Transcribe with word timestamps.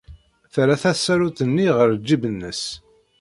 Terra 0.53 0.75
tasarut-nni 0.81 1.67
ɣer 1.77 1.89
ljib-nnes. 1.95 2.63